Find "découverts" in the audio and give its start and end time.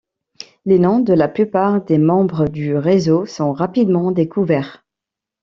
4.11-4.83